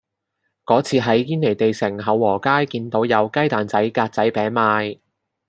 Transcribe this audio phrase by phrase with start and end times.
[0.65, 4.97] 嗰次喺堅尼地城厚和街見到有雞蛋仔格仔餅賣